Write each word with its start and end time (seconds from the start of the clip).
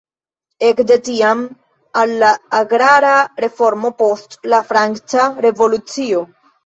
Ekde 0.67 0.95
tiam 1.09 1.43
al 2.03 2.13
la 2.23 2.31
agrara 2.61 3.13
reformo 3.45 3.93
post 4.03 4.37
la 4.55 4.63
Franca 4.71 5.29
Revolucio. 5.49 6.25